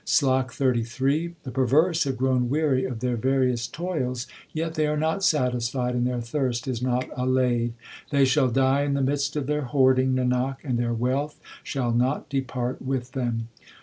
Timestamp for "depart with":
12.29-13.11